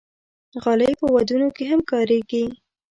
غالۍ 0.63 0.91
په 0.99 1.05
ودونو 1.15 1.47
کې 1.55 1.63
هم 1.71 1.79
کارېږي. 1.91 2.43